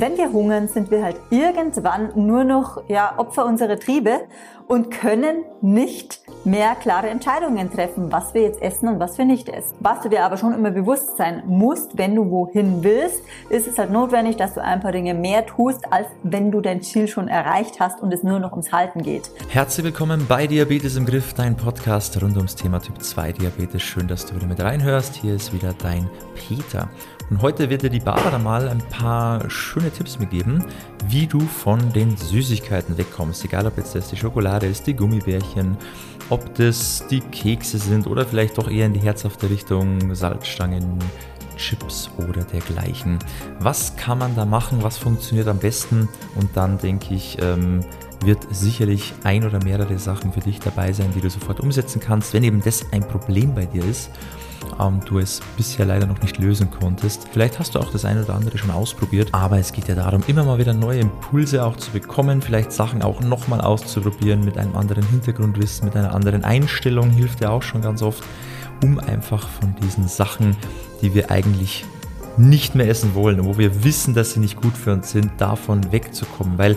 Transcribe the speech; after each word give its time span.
wenn 0.00 0.16
wir 0.16 0.32
hungern, 0.32 0.68
sind 0.68 0.90
wir 0.90 1.02
halt 1.02 1.16
irgendwann 1.30 2.10
nur 2.14 2.44
noch 2.44 2.82
ja, 2.88 3.14
Opfer 3.16 3.44
unserer 3.46 3.78
Triebe 3.78 4.20
und 4.68 4.90
können 4.90 5.44
nicht 5.62 6.20
mehr 6.44 6.74
klare 6.76 7.08
Entscheidungen 7.08 7.72
treffen, 7.72 8.12
was 8.12 8.34
wir 8.34 8.42
jetzt 8.42 8.62
essen 8.62 8.88
und 8.88 9.00
was 9.00 9.18
wir 9.18 9.24
nicht 9.24 9.48
essen. 9.48 9.74
Was 9.80 10.02
du 10.02 10.08
dir 10.08 10.24
aber 10.24 10.36
schon 10.36 10.52
immer 10.52 10.70
bewusst 10.70 11.16
sein 11.16 11.42
musst, 11.46 11.96
wenn 11.96 12.14
du 12.14 12.30
wohin 12.30 12.84
willst, 12.84 13.22
ist 13.48 13.66
es 13.66 13.78
halt 13.78 13.90
notwendig, 13.90 14.36
dass 14.36 14.54
du 14.54 14.62
ein 14.62 14.80
paar 14.80 14.92
Dinge 14.92 15.14
mehr 15.14 15.46
tust, 15.46 15.90
als 15.90 16.06
wenn 16.22 16.50
du 16.50 16.60
dein 16.60 16.82
Ziel 16.82 17.08
schon 17.08 17.28
erreicht 17.28 17.80
hast 17.80 18.02
und 18.02 18.12
es 18.12 18.22
nur 18.22 18.38
noch 18.38 18.52
ums 18.52 18.70
Halten 18.70 19.02
geht. 19.02 19.30
Herzlich 19.48 19.84
willkommen 19.84 20.26
bei 20.28 20.46
Diabetes 20.46 20.96
im 20.96 21.06
Griff, 21.06 21.32
dein 21.32 21.56
Podcast 21.56 22.20
rund 22.22 22.36
ums 22.36 22.54
Thema 22.54 22.80
Typ 22.80 23.02
2 23.02 23.32
Diabetes. 23.32 23.82
Schön, 23.82 24.06
dass 24.06 24.26
du 24.26 24.36
wieder 24.36 24.46
mit 24.46 24.60
reinhörst. 24.60 25.16
Hier 25.16 25.34
ist 25.34 25.52
wieder 25.52 25.74
dein 25.78 26.08
Peter. 26.34 26.88
Und 27.30 27.42
heute 27.42 27.68
wird 27.68 27.82
dir 27.82 27.90
die 27.90 28.00
Barbara 28.00 28.38
mal 28.38 28.68
ein 28.68 28.82
paar 28.90 29.50
schöne 29.50 29.90
Tipps 29.90 30.18
mitgeben, 30.18 30.64
wie 31.08 31.26
du 31.26 31.40
von 31.40 31.92
den 31.92 32.16
Süßigkeiten 32.16 32.96
wegkommst. 32.96 33.44
Egal, 33.44 33.66
ob 33.66 33.76
jetzt 33.76 33.94
das 33.94 34.08
die 34.08 34.16
Schokolade 34.16 34.57
ist, 34.66 34.86
die 34.86 34.94
Gummibärchen, 34.94 35.76
ob 36.30 36.54
das 36.54 37.04
die 37.10 37.20
Kekse 37.20 37.78
sind 37.78 38.06
oder 38.06 38.26
vielleicht 38.26 38.58
doch 38.58 38.70
eher 38.70 38.86
in 38.86 38.92
die 38.92 39.00
herzhafte 39.00 39.48
Richtung 39.48 40.14
Salzstangen, 40.14 40.98
Chips 41.56 42.10
oder 42.18 42.44
dergleichen. 42.44 43.18
Was 43.60 43.96
kann 43.96 44.18
man 44.18 44.34
da 44.36 44.44
machen? 44.44 44.82
Was 44.82 44.98
funktioniert 44.98 45.48
am 45.48 45.58
besten? 45.58 46.08
Und 46.36 46.56
dann 46.56 46.78
denke 46.78 47.14
ich, 47.14 47.38
ähm, 47.40 47.80
wird 48.24 48.46
sicherlich 48.50 49.14
ein 49.24 49.44
oder 49.44 49.62
mehrere 49.62 49.98
Sachen 49.98 50.32
für 50.32 50.40
dich 50.40 50.60
dabei 50.60 50.92
sein, 50.92 51.12
die 51.14 51.20
du 51.20 51.30
sofort 51.30 51.60
umsetzen 51.60 52.00
kannst, 52.00 52.32
wenn 52.34 52.44
eben 52.44 52.62
das 52.62 52.84
ein 52.92 53.06
Problem 53.06 53.54
bei 53.54 53.66
dir 53.66 53.84
ist 53.84 54.10
ähm, 54.80 55.00
du 55.04 55.18
es 55.18 55.40
bisher 55.56 55.86
leider 55.86 56.06
noch 56.06 56.20
nicht 56.20 56.38
lösen 56.38 56.70
konntest. 56.70 57.28
Vielleicht 57.32 57.58
hast 57.58 57.74
du 57.74 57.78
auch 57.78 57.90
das 57.90 58.04
eine 58.04 58.24
oder 58.24 58.34
andere 58.34 58.58
schon 58.58 58.70
ausprobiert, 58.70 59.28
aber 59.32 59.58
es 59.58 59.72
geht 59.72 59.88
ja 59.88 59.94
darum, 59.94 60.22
immer 60.26 60.44
mal 60.44 60.58
wieder 60.58 60.74
neue 60.74 61.00
Impulse 61.00 61.64
auch 61.64 61.76
zu 61.76 61.90
bekommen, 61.90 62.42
vielleicht 62.42 62.72
Sachen 62.72 63.02
auch 63.02 63.20
nochmal 63.20 63.60
auszuprobieren 63.60 64.44
mit 64.44 64.58
einem 64.58 64.76
anderen 64.76 65.06
Hintergrundwissen, 65.08 65.86
mit 65.86 65.96
einer 65.96 66.14
anderen 66.14 66.44
Einstellung, 66.44 67.10
hilft 67.10 67.40
ja 67.40 67.50
auch 67.50 67.62
schon 67.62 67.82
ganz 67.82 68.02
oft, 68.02 68.22
um 68.82 68.98
einfach 68.98 69.48
von 69.48 69.74
diesen 69.82 70.08
Sachen, 70.08 70.56
die 71.02 71.14
wir 71.14 71.30
eigentlich 71.30 71.84
nicht 72.36 72.74
mehr 72.74 72.88
essen 72.88 73.14
wollen 73.14 73.40
und 73.40 73.46
wo 73.46 73.58
wir 73.58 73.84
wissen, 73.84 74.14
dass 74.14 74.32
sie 74.32 74.40
nicht 74.40 74.60
gut 74.60 74.76
für 74.76 74.92
uns 74.92 75.10
sind, 75.10 75.32
davon 75.38 75.92
wegzukommen, 75.92 76.56
weil 76.56 76.76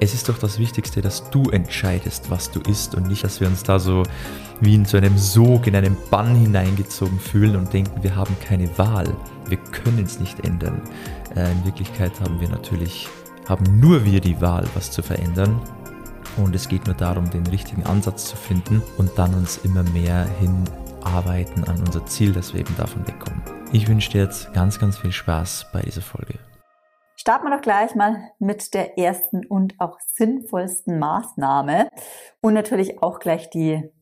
es 0.00 0.14
ist 0.14 0.28
doch 0.30 0.38
das 0.38 0.58
Wichtigste, 0.58 1.02
dass 1.02 1.28
du 1.30 1.50
entscheidest, 1.50 2.30
was 2.30 2.50
du 2.50 2.60
isst 2.60 2.94
und 2.94 3.06
nicht, 3.06 3.22
dass 3.22 3.40
wir 3.40 3.48
uns 3.48 3.62
da 3.62 3.78
so 3.78 4.02
wie 4.60 4.74
in 4.74 4.86
so 4.86 4.96
einem 4.96 5.16
Sog, 5.18 5.66
in 5.66 5.76
einen 5.76 5.96
Bann 6.10 6.34
hineingezogen 6.34 7.20
fühlen 7.20 7.54
und 7.54 7.72
denken, 7.72 8.02
wir 8.02 8.16
haben 8.16 8.34
keine 8.40 8.76
Wahl. 8.78 9.14
Wir 9.46 9.58
können 9.58 10.04
es 10.04 10.18
nicht 10.18 10.40
ändern. 10.40 10.80
Äh, 11.36 11.52
in 11.52 11.64
Wirklichkeit 11.66 12.18
haben 12.20 12.40
wir 12.40 12.48
natürlich, 12.48 13.08
haben 13.46 13.78
nur 13.78 14.04
wir 14.06 14.20
die 14.20 14.40
Wahl, 14.40 14.66
was 14.74 14.90
zu 14.90 15.02
verändern. 15.02 15.60
Und 16.38 16.54
es 16.54 16.68
geht 16.68 16.86
nur 16.86 16.94
darum, 16.94 17.28
den 17.28 17.46
richtigen 17.48 17.84
Ansatz 17.84 18.26
zu 18.30 18.36
finden 18.36 18.82
und 18.96 19.10
dann 19.16 19.34
uns 19.34 19.58
immer 19.64 19.82
mehr 19.82 20.26
hinarbeiten 20.38 21.64
an 21.64 21.78
unser 21.80 22.06
Ziel, 22.06 22.32
dass 22.32 22.54
wir 22.54 22.60
eben 22.60 22.74
davon 22.76 23.06
wegkommen. 23.06 23.42
Ich 23.72 23.86
wünsche 23.86 24.10
dir 24.10 24.22
jetzt 24.22 24.52
ganz, 24.54 24.78
ganz 24.78 24.96
viel 24.96 25.12
Spaß 25.12 25.66
bei 25.72 25.82
dieser 25.82 26.02
Folge. 26.02 26.49
Starten 27.20 27.48
wir 27.48 27.54
doch 27.54 27.60
gleich 27.60 27.94
mal 27.94 28.30
mit 28.38 28.72
der 28.72 28.96
ersten 28.96 29.44
und 29.44 29.78
auch 29.78 29.98
sinnvollsten 30.14 30.98
Maßnahme 30.98 31.90
und 32.40 32.54
natürlich 32.54 33.02
auch 33.02 33.18
gleich 33.18 33.50
die 33.50 33.92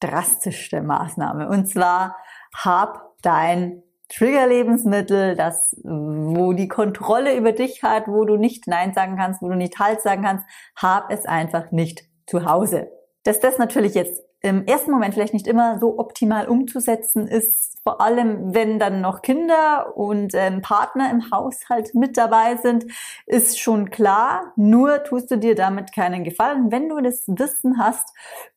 drastischste 0.00 0.80
Maßnahme. 0.80 1.50
Und 1.50 1.66
zwar 1.66 2.16
hab 2.56 3.12
dein 3.20 3.82
Trigger-Lebensmittel, 4.08 5.36
das, 5.36 5.76
wo 5.84 6.54
die 6.54 6.68
Kontrolle 6.68 7.36
über 7.36 7.52
dich 7.52 7.82
hat, 7.82 8.08
wo 8.08 8.24
du 8.24 8.38
nicht 8.38 8.66
Nein 8.66 8.94
sagen 8.94 9.18
kannst, 9.18 9.42
wo 9.42 9.50
du 9.50 9.54
nicht 9.54 9.78
Halt 9.78 10.00
sagen 10.00 10.22
kannst, 10.22 10.46
hab 10.74 11.10
es 11.10 11.26
einfach 11.26 11.72
nicht 11.72 12.04
zu 12.26 12.46
Hause. 12.46 12.90
Dass 13.24 13.38
das 13.38 13.58
natürlich 13.58 13.92
jetzt 13.92 14.22
im 14.42 14.66
ersten 14.66 14.90
Moment 14.90 15.14
vielleicht 15.14 15.34
nicht 15.34 15.46
immer 15.46 15.78
so 15.78 15.98
optimal 15.98 16.48
umzusetzen 16.48 17.28
ist, 17.28 17.78
vor 17.84 18.00
allem 18.00 18.54
wenn 18.54 18.78
dann 18.78 19.00
noch 19.00 19.22
Kinder 19.22 19.96
und 19.96 20.34
ähm, 20.34 20.62
Partner 20.62 21.10
im 21.10 21.30
Haushalt 21.30 21.94
mit 21.94 22.16
dabei 22.16 22.56
sind, 22.56 22.84
ist 23.26 23.60
schon 23.60 23.90
klar. 23.90 24.52
Nur 24.56 25.04
tust 25.04 25.30
du 25.30 25.36
dir 25.36 25.54
damit 25.54 25.94
keinen 25.94 26.24
Gefallen, 26.24 26.72
wenn 26.72 26.88
du 26.88 27.00
das 27.00 27.24
Wissen 27.26 27.78
hast, 27.78 28.08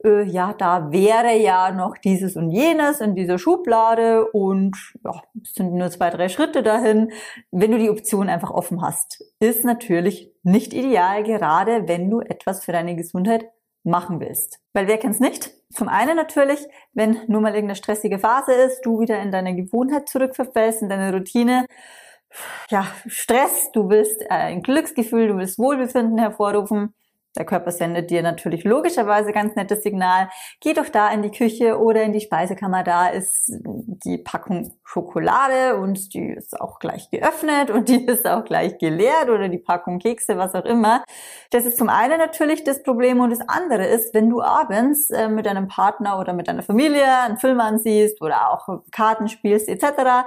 äh, 0.03 0.23
ja, 0.23 0.53
da 0.53 0.91
wäre 0.91 1.37
ja 1.37 1.71
noch 1.71 1.97
dieses 1.97 2.35
und 2.35 2.49
jenes 2.49 2.99
in 2.99 3.15
dieser 3.15 3.37
Schublade 3.37 4.25
und 4.31 4.75
ja, 5.03 5.21
es 5.41 5.53
sind 5.53 5.73
nur 5.73 5.89
zwei, 5.91 6.09
drei 6.09 6.29
Schritte 6.29 6.63
dahin. 6.63 7.11
Wenn 7.51 7.71
du 7.71 7.77
die 7.77 7.89
Option 7.89 8.29
einfach 8.29 8.51
offen 8.51 8.81
hast, 8.81 9.23
ist 9.39 9.63
natürlich 9.63 10.31
nicht 10.43 10.73
ideal, 10.73 11.23
gerade 11.23 11.87
wenn 11.87 12.09
du 12.09 12.21
etwas 12.21 12.63
für 12.63 12.71
deine 12.71 12.95
Gesundheit 12.95 13.45
machen 13.85 14.19
willst. 14.19 14.59
Weil 14.73 14.87
wer 14.87 14.97
kennt's 14.97 15.19
nicht? 15.19 15.51
Zum 15.71 15.87
einen 15.87 16.15
natürlich, 16.15 16.65
wenn 16.93 17.19
nur 17.27 17.41
mal 17.41 17.53
irgendeine 17.53 17.75
stressige 17.75 18.19
Phase 18.19 18.53
ist, 18.53 18.81
du 18.81 18.99
wieder 18.99 19.21
in 19.21 19.31
deine 19.31 19.55
Gewohnheit 19.55 20.09
zurückverfällst, 20.09 20.81
in 20.81 20.89
deine 20.89 21.13
Routine. 21.13 21.65
Ja, 22.69 22.87
Stress, 23.07 23.71
du 23.71 23.89
willst 23.89 24.21
äh, 24.23 24.29
ein 24.29 24.63
Glücksgefühl, 24.63 25.27
du 25.27 25.37
willst 25.37 25.59
Wohlbefinden 25.59 26.17
hervorrufen. 26.17 26.93
Der 27.37 27.45
Körper 27.45 27.71
sendet 27.71 28.09
dir 28.09 28.21
natürlich 28.21 28.63
logischerweise 28.63 29.31
ganz 29.31 29.55
nettes 29.55 29.83
Signal. 29.83 30.29
Geh 30.61 30.73
doch 30.73 30.89
da 30.89 31.09
in 31.09 31.21
die 31.21 31.31
Küche 31.31 31.79
oder 31.79 32.03
in 32.03 32.13
die 32.13 32.21
Speisekammer. 32.21 32.83
Da 32.83 33.07
ist 33.07 33.51
die 33.65 34.17
Packung 34.17 34.73
Schokolade 34.83 35.77
und 35.77 36.13
die 36.13 36.29
ist 36.29 36.59
auch 36.59 36.79
gleich 36.79 37.09
geöffnet 37.09 37.69
und 37.71 37.89
die 37.89 38.05
ist 38.07 38.25
auch 38.25 38.45
gleich 38.45 38.77
geleert 38.77 39.29
oder 39.29 39.49
die 39.49 39.57
Packung 39.57 39.99
Kekse, 39.99 40.37
was 40.37 40.55
auch 40.55 40.65
immer. 40.65 41.03
Das 41.51 41.65
ist 41.65 41.77
zum 41.77 41.89
einen 41.89 42.17
natürlich 42.17 42.63
das 42.63 42.83
Problem 42.83 43.19
und 43.19 43.31
das 43.31 43.41
andere 43.47 43.85
ist, 43.85 44.13
wenn 44.13 44.29
du 44.29 44.41
abends 44.41 45.09
äh, 45.09 45.27
mit 45.27 45.45
deinem 45.45 45.67
Partner 45.67 46.19
oder 46.19 46.33
mit 46.33 46.47
deiner 46.47 46.63
Familie 46.63 47.05
einen 47.25 47.37
Film 47.37 47.59
ansiehst 47.59 48.21
oder 48.21 48.51
auch 48.51 48.83
Karten 48.91 49.27
spielst 49.27 49.67
etc., 49.67 50.25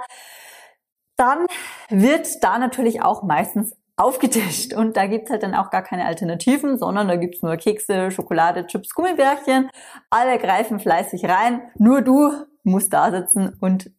dann 1.19 1.47
wird 1.89 2.41
da 2.43 2.57
natürlich 2.57 3.01
auch 3.01 3.23
meistens 3.23 3.75
aufgetischt. 3.99 4.73
Und 4.73 4.97
da 4.97 5.07
gibt's 5.07 5.29
halt 5.29 5.43
dann 5.43 5.55
auch 5.55 5.69
gar 5.69 5.83
keine 5.83 6.05
Alternativen, 6.05 6.77
sondern 6.77 7.07
da 7.07 7.15
gibt's 7.15 7.41
nur 7.41 7.55
Kekse, 7.57 8.11
Schokolade, 8.11 8.65
Chips, 8.67 8.93
Gummibärchen. 8.93 9.69
Alle 10.09 10.37
greifen 10.37 10.79
fleißig 10.79 11.25
rein. 11.25 11.61
Nur 11.77 12.01
du 12.01 12.31
musst 12.63 12.93
da 12.93 13.11
sitzen 13.11 13.55
und 13.59 13.91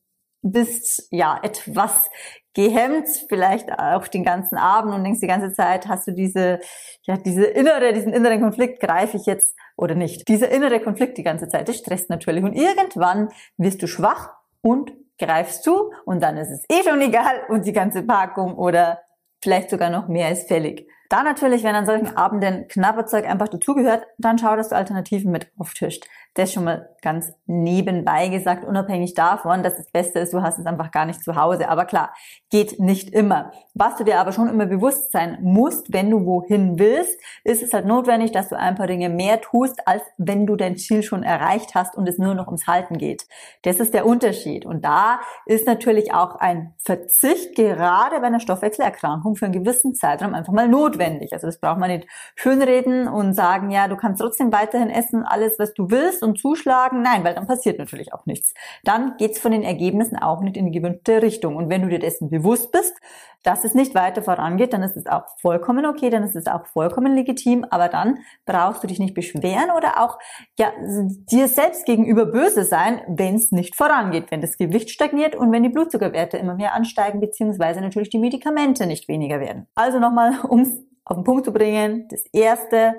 bist 0.42 1.06
ja 1.10 1.38
etwas 1.42 2.08
gehemmt, 2.54 3.08
vielleicht 3.28 3.70
auch 3.78 4.08
den 4.08 4.24
ganzen 4.24 4.56
Abend 4.56 4.94
und 4.94 5.04
denkst 5.04 5.20
die 5.20 5.26
ganze 5.26 5.52
Zeit, 5.52 5.86
hast 5.86 6.08
du 6.08 6.12
diese, 6.12 6.58
ja, 7.02 7.16
diese 7.16 7.44
innere, 7.44 7.92
diesen 7.92 8.12
inneren 8.12 8.40
Konflikt, 8.40 8.80
greife 8.80 9.16
ich 9.16 9.26
jetzt 9.26 9.54
oder 9.76 9.94
nicht. 9.94 10.26
Dieser 10.28 10.50
innere 10.50 10.80
Konflikt 10.80 11.18
die 11.18 11.22
ganze 11.22 11.48
Zeit, 11.48 11.68
das 11.68 11.76
stresst 11.76 12.10
natürlich. 12.10 12.42
Und 12.42 12.54
irgendwann 12.54 13.28
wirst 13.56 13.82
du 13.82 13.86
schwach 13.86 14.30
und 14.62 14.92
greifst 15.18 15.62
zu 15.62 15.92
und 16.06 16.22
dann 16.22 16.38
ist 16.38 16.50
es 16.50 16.64
eh 16.70 16.82
schon 16.82 17.00
egal 17.00 17.42
und 17.48 17.66
die 17.66 17.72
ganze 17.72 18.02
Packung 18.02 18.56
oder 18.56 19.00
vielleicht 19.42 19.70
sogar 19.70 19.90
noch 19.90 20.08
mehr 20.08 20.26
als 20.26 20.44
fällig. 20.44 20.88
Da 21.08 21.24
natürlich, 21.24 21.64
wenn 21.64 21.74
an 21.74 21.86
solchen 21.86 22.16
Abenden 22.16 22.68
knapper 22.68 23.04
Zeug 23.06 23.26
einfach 23.26 23.48
dazugehört, 23.48 24.06
dann 24.18 24.38
schau, 24.38 24.54
dass 24.54 24.68
du 24.68 24.76
Alternativen 24.76 25.32
mit 25.32 25.50
auftischt. 25.58 26.06
Das 26.34 26.52
schon 26.52 26.64
mal 26.64 26.90
ganz 27.02 27.32
nebenbei 27.46 28.28
gesagt, 28.28 28.64
unabhängig 28.64 29.14
davon, 29.14 29.62
dass 29.62 29.76
das 29.76 29.90
Beste 29.90 30.18
ist, 30.18 30.32
du 30.32 30.42
hast 30.42 30.58
es 30.58 30.66
einfach 30.66 30.90
gar 30.90 31.06
nicht 31.06 31.22
zu 31.22 31.36
Hause. 31.36 31.68
Aber 31.68 31.84
klar, 31.84 32.12
geht 32.50 32.78
nicht 32.78 33.10
immer. 33.10 33.52
Was 33.74 33.96
du 33.96 34.04
dir 34.04 34.20
aber 34.20 34.32
schon 34.32 34.48
immer 34.48 34.66
bewusst 34.66 35.12
sein 35.12 35.38
musst, 35.42 35.92
wenn 35.92 36.10
du 36.10 36.26
wohin 36.26 36.78
willst, 36.78 37.18
ist 37.44 37.62
es 37.62 37.72
halt 37.72 37.86
notwendig, 37.86 38.32
dass 38.32 38.48
du 38.48 38.58
ein 38.58 38.74
paar 38.74 38.86
Dinge 38.86 39.08
mehr 39.08 39.40
tust, 39.40 39.86
als 39.86 40.02
wenn 40.18 40.46
du 40.46 40.56
dein 40.56 40.76
Ziel 40.76 41.02
schon 41.02 41.22
erreicht 41.22 41.74
hast 41.74 41.96
und 41.96 42.08
es 42.08 42.18
nur 42.18 42.34
noch 42.34 42.46
ums 42.46 42.66
Halten 42.66 42.98
geht. 42.98 43.26
Das 43.62 43.80
ist 43.80 43.94
der 43.94 44.06
Unterschied. 44.06 44.66
Und 44.66 44.84
da 44.84 45.20
ist 45.46 45.66
natürlich 45.66 46.12
auch 46.12 46.36
ein 46.36 46.74
Verzicht 46.78 47.54
gerade 47.54 48.20
bei 48.20 48.26
einer 48.26 48.40
Stoffwechselerkrankung 48.40 49.36
für 49.36 49.46
einen 49.46 49.64
gewissen 49.64 49.94
Zeitraum 49.94 50.34
einfach 50.34 50.52
mal 50.52 50.68
notwendig. 50.68 51.32
Also 51.32 51.46
das 51.46 51.58
braucht 51.58 51.78
man 51.78 51.90
nicht 51.90 52.06
schönreden 52.34 53.08
und 53.08 53.34
sagen, 53.34 53.70
ja, 53.70 53.88
du 53.88 53.96
kannst 53.96 54.20
trotzdem 54.20 54.52
weiterhin 54.52 54.90
essen, 54.90 55.24
alles, 55.24 55.58
was 55.58 55.72
du 55.74 55.90
willst 55.90 56.19
und 56.22 56.38
zuschlagen? 56.38 57.02
Nein, 57.02 57.24
weil 57.24 57.34
dann 57.34 57.46
passiert 57.46 57.78
natürlich 57.78 58.12
auch 58.12 58.26
nichts. 58.26 58.54
Dann 58.84 59.16
geht's 59.18 59.38
von 59.38 59.52
den 59.52 59.62
Ergebnissen 59.62 60.16
auch 60.16 60.40
nicht 60.40 60.56
in 60.56 60.66
die 60.66 60.78
gewünschte 60.78 61.22
Richtung. 61.22 61.56
Und 61.56 61.68
wenn 61.68 61.82
du 61.82 61.88
dir 61.88 61.98
dessen 61.98 62.30
bewusst 62.30 62.72
bist, 62.72 62.94
dass 63.42 63.64
es 63.64 63.74
nicht 63.74 63.94
weiter 63.94 64.22
vorangeht, 64.22 64.72
dann 64.72 64.82
ist 64.82 64.96
es 64.96 65.06
auch 65.06 65.24
vollkommen 65.40 65.86
okay, 65.86 66.10
dann 66.10 66.22
ist 66.24 66.36
es 66.36 66.46
auch 66.46 66.66
vollkommen 66.66 67.14
legitim, 67.14 67.64
aber 67.70 67.88
dann 67.88 68.18
brauchst 68.44 68.82
du 68.82 68.86
dich 68.86 68.98
nicht 68.98 69.14
beschweren 69.14 69.70
oder 69.76 70.02
auch 70.02 70.18
ja, 70.58 70.72
dir 70.78 71.48
selbst 71.48 71.86
gegenüber 71.86 72.26
böse 72.26 72.64
sein, 72.64 73.00
wenn 73.08 73.36
es 73.36 73.50
nicht 73.50 73.76
vorangeht, 73.76 74.30
wenn 74.30 74.40
das 74.40 74.58
Gewicht 74.58 74.90
stagniert 74.90 75.36
und 75.36 75.52
wenn 75.52 75.62
die 75.62 75.68
Blutzuckerwerte 75.70 76.36
immer 76.36 76.54
mehr 76.54 76.74
ansteigen, 76.74 77.20
beziehungsweise 77.20 77.80
natürlich 77.80 78.10
die 78.10 78.18
Medikamente 78.18 78.86
nicht 78.86 79.08
weniger 79.08 79.40
werden. 79.40 79.66
Also 79.74 79.98
nochmal, 79.98 80.34
um 80.48 80.86
auf 81.04 81.16
den 81.16 81.24
Punkt 81.24 81.44
zu 81.44 81.52
bringen, 81.52 82.06
das 82.08 82.24
erste, 82.32 82.94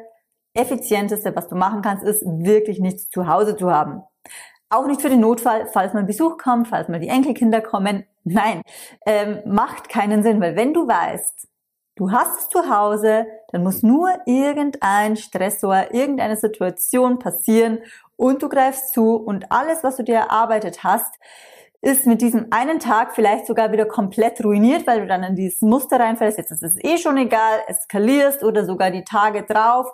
effizienteste, 0.54 1.36
was 1.36 1.48
du 1.48 1.56
machen 1.56 1.82
kannst, 1.82 2.04
ist 2.04 2.24
wirklich 2.26 2.80
nichts 2.80 3.10
zu 3.10 3.28
Hause 3.28 3.56
zu 3.56 3.72
haben. 3.72 4.04
Auch 4.70 4.88
nicht 4.88 5.02
für 5.02 5.10
den 5.10 5.20
Notfall, 5.20 5.68
falls 5.72 5.94
mal 5.94 6.04
Besuch 6.04 6.38
kommt, 6.38 6.68
falls 6.68 6.88
mal 6.88 7.00
die 7.00 7.10
Enkelkinder 7.10 7.62
kommen. 7.62 8.06
Nein, 8.24 8.62
ähm, 9.06 9.40
macht 9.46 9.90
keinen 9.90 10.24
Sinn, 10.24 10.40
weil 10.40 10.56
wenn 10.56 10.74
du 10.74 10.88
weißt, 10.88 11.48
Du 11.98 12.10
hast 12.12 12.40
es 12.40 12.50
zu 12.50 12.70
Hause, 12.70 13.28
dann 13.52 13.64
muss 13.64 13.84
nur 13.84 14.10
irgendein 14.26 15.18
Stressor, 15.18 15.94
irgendeine 15.94 16.38
Situation 16.38 17.20
passieren 17.20 17.80
und 18.16 18.42
du 18.42 18.50
greifst 18.50 18.94
zu 18.94 19.18
und 19.18 19.52
alles, 19.52 19.84
was 19.84 19.98
du 19.98 20.04
dir 20.04 20.16
erarbeitet 20.16 20.84
hast, 20.84 21.14
ist 21.82 22.06
mit 22.06 22.22
diesem 22.22 22.48
einen 22.52 22.80
Tag 22.80 23.16
vielleicht 23.16 23.48
sogar 23.48 23.72
wieder 23.72 23.86
komplett 23.86 24.44
ruiniert, 24.44 24.86
weil 24.86 25.02
du 25.02 25.08
dann 25.08 25.24
in 25.24 25.36
dieses 25.36 25.62
Muster 25.62 26.00
reinfällst. 26.00 26.38
Jetzt 26.38 26.52
ist 26.52 26.64
es 26.64 26.76
eh 26.84 26.98
schon 26.98 27.18
egal, 27.18 27.60
eskalierst 27.68 28.44
oder 28.44 28.66
sogar 28.66 28.92
die 28.92 29.04
Tage 29.04 29.44
drauf 29.44 29.92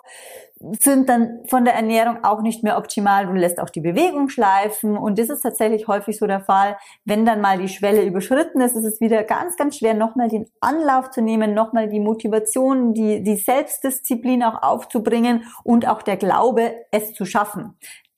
sind 0.80 1.08
dann 1.08 1.40
von 1.46 1.64
der 1.64 1.74
Ernährung 1.74 2.24
auch 2.24 2.42
nicht 2.42 2.64
mehr 2.64 2.78
optimal. 2.78 3.26
Du 3.26 3.32
lässt 3.32 3.60
auch 3.60 3.70
die 3.70 3.80
Bewegung 3.80 4.28
schleifen 4.28 4.96
und 4.96 5.18
das 5.18 5.28
ist 5.28 5.42
tatsächlich 5.42 5.86
häufig 5.86 6.18
so 6.18 6.26
der 6.26 6.40
Fall. 6.40 6.76
Wenn 7.04 7.24
dann 7.24 7.40
mal 7.40 7.58
die 7.58 7.68
Schwelle 7.68 8.04
überschritten 8.04 8.60
ist, 8.60 8.74
ist 8.74 8.84
es 8.84 9.00
wieder 9.00 9.22
ganz, 9.22 9.56
ganz 9.56 9.78
schwer, 9.78 9.94
nochmal 9.94 10.28
den 10.28 10.46
Anlauf 10.60 11.10
zu 11.10 11.22
nehmen, 11.22 11.54
nochmal 11.54 11.88
die 11.88 12.00
Motivation, 12.00 12.92
die, 12.92 13.22
die 13.22 13.36
Selbstdisziplin 13.36 14.42
auch 14.42 14.62
aufzubringen 14.62 15.44
und 15.62 15.86
auch 15.86 16.02
der 16.02 16.16
Glaube, 16.16 16.74
es 16.90 17.14
zu 17.14 17.24
schaffen. 17.24 17.76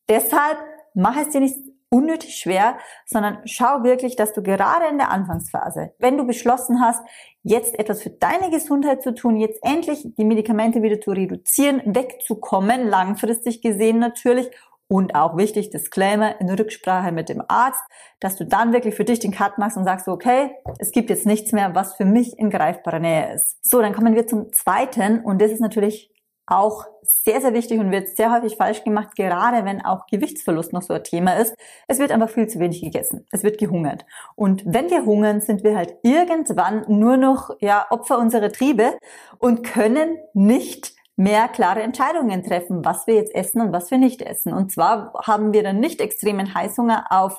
Deshalb 0.08 0.58
mach 0.94 1.16
es 1.20 1.31
dir 1.31 1.40
nicht 1.40 1.58
unnötig 1.90 2.37
schwer, 2.37 2.78
sondern 3.04 3.38
schau 3.44 3.82
wirklich, 3.82 4.16
dass 4.16 4.32
du 4.32 4.42
gerade 4.42 4.87
in 4.90 4.98
der 4.98 5.10
Anfangsphase, 5.10 5.92
wenn 5.98 6.16
du 6.16 6.26
beschlossen 6.26 6.81
hast, 6.81 7.02
jetzt 7.42 7.78
etwas 7.78 8.02
für 8.02 8.10
deine 8.10 8.50
Gesundheit 8.50 9.02
zu 9.02 9.14
tun, 9.14 9.37
jetzt 9.37 9.62
endlich 9.62 10.06
die 10.16 10.25
Medikamente 10.25 10.82
wieder 10.82 11.00
zu 11.00 11.10
reduzieren, 11.10 11.82
wegzukommen, 11.84 12.87
langfristig 12.88 13.60
gesehen 13.60 13.98
natürlich, 13.98 14.50
und 14.90 15.14
auch 15.14 15.37
wichtig, 15.37 15.70
Disclaimer, 15.70 16.40
in 16.40 16.50
Rücksprache 16.50 17.12
mit 17.12 17.28
dem 17.28 17.44
Arzt, 17.46 17.81
dass 18.19 18.34
du 18.34 18.44
dann 18.44 18.72
wirklich 18.72 18.96
für 18.96 19.04
dich 19.04 19.20
den 19.20 19.31
Cut 19.31 19.56
machst 19.56 19.76
und 19.76 19.84
sagst, 19.84 20.08
okay, 20.08 20.50
es 20.81 20.90
gibt 20.90 21.10
jetzt 21.10 21.26
nichts 21.26 21.52
mehr, 21.52 21.76
was 21.76 21.94
für 21.94 22.04
mich 22.04 22.37
in 22.40 22.50
greifbarer 22.50 22.98
Nähe 22.98 23.32
ist. 23.32 23.56
So, 23.62 23.81
dann 23.81 23.94
kommen 23.94 24.16
wir 24.16 24.26
zum 24.26 24.52
zweiten 24.52 25.20
und 25.20 25.40
das 25.40 25.52
ist 25.52 25.60
natürlich 25.60 26.09
auch 26.50 26.85
sehr, 27.02 27.41
sehr 27.41 27.55
wichtig 27.55 27.81
und 27.81 27.91
wird 27.91 28.17
sehr 28.17 28.32
häufig 28.32 28.56
falsch 28.56 28.85
gemacht, 28.85 29.17
gerade 29.17 29.64
wenn 29.64 29.85
auch 29.85 30.06
Gewichtsverlust 30.06 30.73
noch 30.73 30.82
so 30.82 30.94
ein 30.94 31.05
Thema 31.05 31.35
ist. 31.35 31.55
Es 31.88 31.99
wird 31.99 32.12
einfach 32.12 32.29
viel 32.29 32.49
zu 32.49 32.58
wenig 32.58 32.82
gegessen. 32.82 33.26
Es 33.31 33.43
wird 33.43 33.58
gehungert. 33.58 34.05
Und 34.35 34.62
wenn 34.67 34.91
wir 34.91 35.05
hungern, 35.05 35.41
sind 35.41 35.64
wir 35.64 35.76
halt 35.76 35.94
irgendwann 36.02 36.85
nur 36.88 37.17
noch, 37.17 37.50
ja, 37.61 37.87
Opfer 37.91 38.19
unserer 38.19 38.50
Triebe 38.50 38.99
und 39.38 39.62
können 39.62 40.19
nicht 40.35 40.94
mehr 41.17 41.49
klare 41.49 41.82
Entscheidungen 41.82 42.43
treffen, 42.43 42.85
was 42.85 43.06
wir 43.06 43.14
jetzt 43.14 43.35
essen 43.35 43.61
und 43.61 43.73
was 43.73 43.91
wir 43.91 43.99
nicht 43.99 44.23
essen. 44.23 44.55
Und 44.55 44.73
zwar 44.73 45.12
haben 45.26 45.52
wir 45.52 45.62
dann 45.62 45.79
nicht 45.79 46.00
extremen 46.00 46.55
Heißhunger 46.55 47.06
auf 47.11 47.38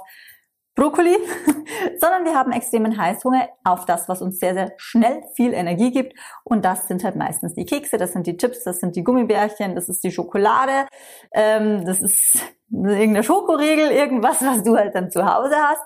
Brokkoli, 0.82 1.16
sondern 2.00 2.26
wir 2.26 2.34
haben 2.34 2.52
extremen 2.52 2.98
Heißhunger 2.98 3.50
auf 3.64 3.86
das, 3.86 4.10
was 4.10 4.24
uns 4.24 4.40
sehr, 4.40 4.56
sehr 4.56 4.74
schnell 4.78 5.22
viel 5.36 5.54
Energie 5.54 5.92
gibt. 5.92 6.18
Und 6.44 6.66
das 6.66 6.88
sind 6.88 7.04
halt 7.04 7.16
meistens 7.16 7.54
die 7.54 7.66
Kekse, 7.66 7.98
das 7.98 8.14
sind 8.14 8.26
die 8.26 8.36
Chips, 8.36 8.64
das 8.64 8.80
sind 8.80 8.96
die 8.96 9.04
Gummibärchen, 9.04 9.76
das 9.76 9.90
ist 9.90 10.04
die 10.04 10.12
Schokolade, 10.12 10.88
ähm, 11.34 11.86
das 11.86 12.02
ist 12.02 12.40
irgendeine 12.72 13.22
Schokoriegel, 13.22 13.92
irgendwas, 13.92 14.42
was 14.42 14.64
du 14.64 14.76
halt 14.76 14.96
dann 14.96 15.12
zu 15.12 15.24
Hause 15.24 15.56
hast. 15.56 15.84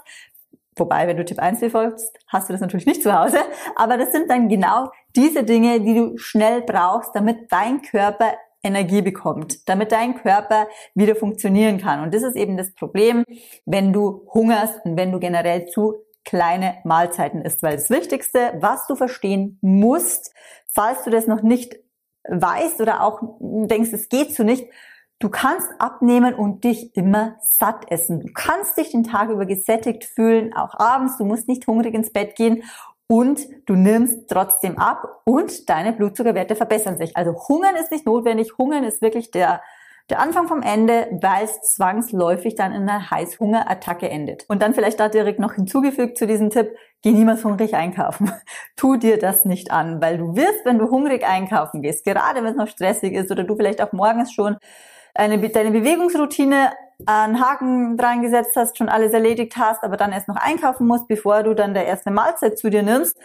Wobei, 0.77 1.07
wenn 1.07 1.17
du 1.17 1.25
Tipp 1.25 1.39
1 1.39 1.59
folgst, 1.71 2.17
hast 2.27 2.47
du 2.47 2.53
das 2.53 2.61
natürlich 2.61 2.85
nicht 2.85 3.03
zu 3.03 3.17
Hause. 3.17 3.39
Aber 3.75 3.97
das 3.97 4.13
sind 4.13 4.29
dann 4.29 4.47
genau 4.47 4.91
diese 5.13 5.43
Dinge, 5.43 5.81
die 5.81 5.93
du 5.93 6.17
schnell 6.17 6.61
brauchst, 6.61 7.13
damit 7.13 7.51
dein 7.51 7.81
Körper 7.81 8.33
Energie 8.65 9.01
bekommt, 9.01 9.69
damit 9.69 9.91
dein 9.91 10.15
Körper 10.15 10.67
wieder 10.93 11.15
funktionieren 11.15 11.77
kann. 11.77 12.01
Und 12.01 12.13
das 12.13 12.23
ist 12.23 12.35
eben 12.35 12.57
das 12.57 12.73
Problem, 12.73 13.23
wenn 13.65 13.93
du 13.93 14.27
hungerst 14.33 14.83
und 14.83 14.97
wenn 14.97 15.11
du 15.11 15.19
generell 15.19 15.67
zu 15.67 15.95
kleine 16.25 16.77
Mahlzeiten 16.83 17.41
isst. 17.41 17.63
Weil 17.63 17.75
das 17.75 17.89
Wichtigste, 17.89 18.53
was 18.59 18.87
du 18.87 18.95
verstehen 18.95 19.59
musst, 19.61 20.33
falls 20.67 21.03
du 21.03 21.09
das 21.09 21.27
noch 21.27 21.43
nicht 21.43 21.75
weißt 22.27 22.81
oder 22.81 23.03
auch 23.03 23.19
denkst, 23.39 23.93
es 23.93 24.09
geht 24.09 24.35
so 24.35 24.43
nicht, 24.43 24.67
Du 25.19 25.29
kannst 25.29 25.69
abnehmen 25.79 26.33
und 26.33 26.65
dich 26.65 26.93
immer 26.97 27.37
satt 27.39 27.89
essen. 27.89 28.19
Du 28.19 28.33
kannst 28.33 28.77
dich 28.77 28.91
den 28.91 29.05
Tag 29.05 29.29
über 29.29 29.45
gesättigt 29.45 30.03
fühlen, 30.03 30.53
auch 30.53 30.77
abends. 30.77 31.17
Du 31.17 31.23
musst 31.23 31.47
nicht 31.47 31.65
hungrig 31.67 31.93
ins 31.93 32.11
Bett 32.11 32.35
gehen 32.35 32.63
und 33.07 33.39
du 33.65 33.75
nimmst 33.75 34.29
trotzdem 34.29 34.77
ab 34.77 35.21
und 35.25 35.69
deine 35.69 35.93
Blutzuckerwerte 35.93 36.55
verbessern 36.55 36.97
sich. 36.97 37.15
Also 37.15 37.35
Hungern 37.47 37.75
ist 37.75 37.91
nicht 37.91 38.05
notwendig. 38.05 38.57
Hungern 38.57 38.83
ist 38.83 39.01
wirklich 39.01 39.29
der, 39.31 39.61
der 40.09 40.19
Anfang 40.19 40.47
vom 40.47 40.61
Ende, 40.61 41.07
weil 41.21 41.45
es 41.45 41.61
zwangsläufig 41.61 42.55
dann 42.55 42.71
in 42.71 42.89
einer 42.89 43.11
Heißhungerattacke 43.11 44.09
endet. 44.09 44.45
Und 44.47 44.61
dann 44.61 44.73
vielleicht 44.73 44.99
da 44.99 45.09
direkt 45.09 45.39
noch 45.39 45.53
hinzugefügt 45.53 46.17
zu 46.17 46.25
diesem 46.25 46.49
Tipp, 46.49 46.75
geh 47.03 47.11
niemals 47.11 47.43
hungrig 47.43 47.75
einkaufen. 47.75 48.31
tu 48.75 48.97
dir 48.97 49.19
das 49.19 49.45
nicht 49.45 49.71
an, 49.71 50.01
weil 50.01 50.17
du 50.17 50.35
wirst, 50.35 50.65
wenn 50.65 50.79
du 50.79 50.89
hungrig 50.89 51.23
einkaufen 51.23 51.83
gehst, 51.83 52.05
gerade 52.05 52.43
wenn 52.43 52.51
es 52.51 52.57
noch 52.57 52.67
stressig 52.67 53.13
ist 53.13 53.31
oder 53.31 53.43
du 53.43 53.55
vielleicht 53.55 53.81
auch 53.81 53.93
morgens 53.93 54.33
schon 54.33 54.57
eine, 55.13 55.37
deine 55.49 55.71
Bewegungsroutine 55.71 56.71
einen 57.05 57.41
Haken 57.41 57.97
dran 57.97 58.21
gesetzt 58.21 58.55
hast, 58.55 58.77
schon 58.77 58.89
alles 58.89 59.13
erledigt 59.13 59.57
hast, 59.57 59.83
aber 59.83 59.97
dann 59.97 60.11
erst 60.11 60.27
noch 60.27 60.37
einkaufen 60.37 60.87
musst, 60.87 61.07
bevor 61.07 61.43
du 61.43 61.53
dann 61.53 61.73
der 61.73 61.85
erste 61.85 62.11
Mahlzeit 62.11 62.57
zu 62.57 62.69
dir 62.69 62.83
nimmst, 62.83 63.17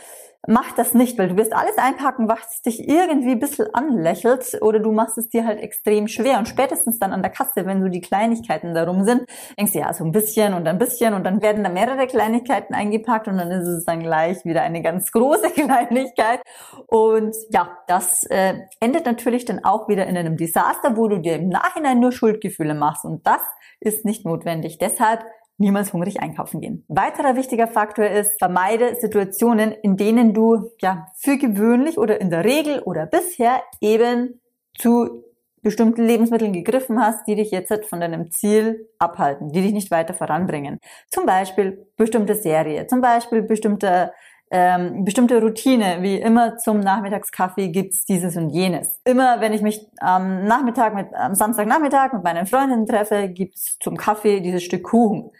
mach 0.47 0.73
das 0.73 0.95
nicht, 0.95 1.19
weil 1.19 1.29
du 1.29 1.37
wirst 1.37 1.53
alles 1.53 1.77
einpacken, 1.77 2.29
was 2.29 2.63
dich 2.63 2.89
irgendwie 2.89 3.33
ein 3.33 3.39
bisschen 3.39 3.67
anlächelt 3.75 4.59
oder 4.63 4.79
du 4.79 4.93
machst 4.93 5.19
es 5.19 5.29
dir 5.29 5.45
halt 5.47 5.61
extrem 5.61 6.09
schwer. 6.09 6.39
Und 6.39 6.49
spätestens 6.49 6.99
dann 6.99 7.13
an 7.13 7.23
der 7.23 7.31
Kasse, 7.31 7.67
wenn 7.67 7.83
so 7.83 7.89
die 7.89 8.01
Kleinigkeiten 8.01 8.75
darum 8.75 9.05
sind, 9.05 9.23
denkst 9.59 9.73
du 9.73 9.79
ja 9.81 9.93
so 9.93 10.05
ein 10.05 10.13
bisschen 10.13 10.55
und 10.55 10.67
ein 10.67 10.79
bisschen 10.79 11.15
und 11.15 11.25
dann 11.25 11.43
werden 11.43 11.63
da 11.63 11.71
mehrere 11.71 12.07
Kleinigkeiten 12.07 12.75
eingepackt 12.75 13.29
und 13.29 13.37
dann 13.37 13.51
ist 13.51 13.69
es 13.69 13.85
dann 13.85 14.01
gleich 14.01 14.45
wieder 14.45 14.63
eine 14.63 14.83
ganz 14.83 15.13
große 15.13 15.51
Kleinigkeit. 15.55 16.41
Und 16.87 17.37
ja, 17.51 17.79
das 17.87 18.25
äh, 18.25 18.55
endet 18.81 19.07
natürlich 19.07 19.45
dann 19.45 19.65
auch 19.65 19.89
wieder 19.89 20.07
in 20.07 20.17
einem 20.17 20.37
Desaster, 20.37 20.97
wo 20.97 21.09
du 21.09 21.19
dir 21.19 21.37
im 21.37 21.49
Nachhinein 21.49 22.01
nur 22.01 22.13
Schuldgefühle 22.13 22.75
machst. 22.75 23.05
Und 23.05 23.27
das 23.27 23.41
ist 23.81 24.05
nicht 24.05 24.25
notwendig. 24.25 24.79
Deshalb 24.79 25.25
niemals 25.61 25.93
hungrig 25.93 26.21
einkaufen 26.21 26.61
gehen. 26.61 26.85
Weiterer 26.89 27.37
wichtiger 27.37 27.69
Faktor 27.69 28.07
ist, 28.07 28.39
vermeide 28.39 28.97
Situationen, 28.97 29.73
in 29.73 29.97
denen 29.97 30.35
du 30.35 30.71
ja 30.81 31.07
für 31.17 31.37
gewöhnlich 31.37 31.99
oder 31.99 32.21
in 32.21 32.31
der 32.31 32.45
Regel 32.45 32.81
oder 32.81 33.07
bisher 33.07 33.63
eben 33.81 34.41
zu 34.77 35.25
bestimmten 35.63 36.07
Lebensmitteln 36.07 36.55
gegriffen 36.55 36.99
hast, 36.99 37.27
die 37.27 37.35
dich 37.35 37.51
jetzt 37.51 37.73
von 37.85 38.01
deinem 38.01 38.31
Ziel 38.31 38.89
abhalten, 38.99 39.53
die 39.53 39.61
dich 39.61 39.73
nicht 39.73 39.91
weiter 39.91 40.15
voranbringen. 40.15 40.79
Zum 41.11 41.27
Beispiel 41.27 41.87
bestimmte 41.99 42.35
Serie, 42.35 42.87
zum 42.87 43.03
Beispiel 43.03 43.43
bestimmte 43.43 44.13
ähm, 44.53 45.05
bestimmte 45.05 45.41
Routine, 45.41 45.99
wie 46.01 46.17
immer 46.17 46.57
zum 46.57 46.81
Nachmittagskaffee 46.81 47.69
gibt's 47.69 48.05
dieses 48.05 48.37
und 48.37 48.51
jenes. 48.51 49.01
Immer 49.05 49.41
wenn 49.41 49.53
ich 49.53 49.63
mich 49.63 49.87
am 50.01 50.45
Nachmittag 50.45 50.93
mit 50.95 51.15
am 51.15 51.37
Samstagnachmittag 51.37 52.13
mit 52.15 52.25
meinen 52.25 52.47
Freundinnen 52.47 52.87
treffe, 52.87 53.29
gibt's 53.29 53.79
zum 53.79 53.97
Kaffee 53.97 54.41
dieses 54.41 54.65
Stück 54.65 54.83
Kuchen 54.83 55.31